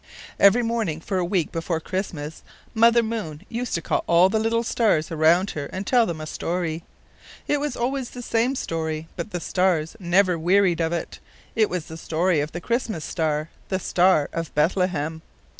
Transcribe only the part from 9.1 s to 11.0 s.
but the stars never wearied of